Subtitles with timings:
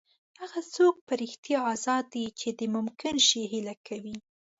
[0.41, 4.15] هغه څوک په رښتیا ازاد دی چې د ممکن شي هیله کوي.